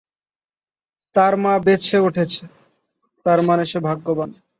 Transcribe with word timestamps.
তার 1.15 1.33
মা 1.37 1.53
বেঁছে 1.65 1.97
ওঠেছে 1.99 2.43
তার 3.25 3.39
মানে 3.47 3.63
সে 3.65 3.79
ভাগ্যবান। 3.79 4.29